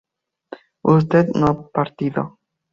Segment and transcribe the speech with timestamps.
[0.83, 2.39] usted no ha partido